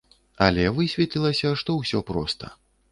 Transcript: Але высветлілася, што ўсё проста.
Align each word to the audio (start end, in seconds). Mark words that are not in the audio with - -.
Але 0.45 0.63
высветлілася, 0.79 1.55
што 1.63 1.79
ўсё 1.83 2.05
проста. 2.13 2.55